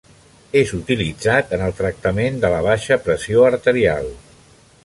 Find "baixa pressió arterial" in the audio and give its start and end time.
2.71-4.13